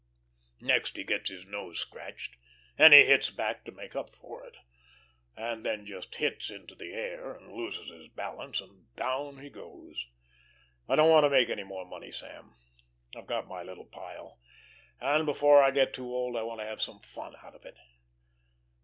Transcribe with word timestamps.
Next 0.63 0.97
he 0.97 1.03
gets 1.03 1.29
his 1.29 1.45
nose 1.45 1.79
scratched, 1.79 2.35
and 2.75 2.91
he 2.91 3.05
hits 3.05 3.29
back 3.29 3.63
to 3.65 3.71
make 3.71 3.95
up 3.95 4.09
for 4.09 4.43
it, 4.47 4.57
and 5.37 5.63
just 5.85 6.15
hits 6.15 6.49
into 6.49 6.73
the 6.73 6.91
air 6.91 7.35
and 7.35 7.53
loses 7.53 7.91
his 7.91 8.07
balance 8.07 8.61
and 8.61 8.87
down 8.95 9.37
he 9.37 9.51
goes. 9.51 10.07
I 10.89 10.95
don't 10.95 11.11
want 11.11 11.25
to 11.25 11.29
make 11.29 11.51
any 11.51 11.63
more 11.63 11.85
money, 11.85 12.11
Sam. 12.11 12.55
I've 13.15 13.27
got 13.27 13.45
my 13.47 13.61
little 13.61 13.85
pile, 13.85 14.39
and 14.99 15.23
before 15.27 15.61
I 15.61 15.69
get 15.69 15.93
too 15.93 16.11
old 16.11 16.35
I 16.35 16.41
want 16.41 16.61
to 16.61 16.65
have 16.65 16.81
some 16.81 17.01
fun 17.03 17.35
out 17.43 17.53
of 17.53 17.63
it." 17.63 17.77